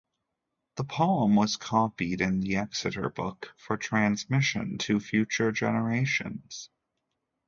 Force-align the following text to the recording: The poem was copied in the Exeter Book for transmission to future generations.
The 0.77 0.83
poem 0.83 1.35
was 1.35 1.57
copied 1.57 2.21
in 2.21 2.39
the 2.39 2.55
Exeter 2.55 3.07
Book 3.11 3.53
for 3.55 3.77
transmission 3.77 4.79
to 4.79 4.99
future 4.99 5.51
generations. 5.51 6.71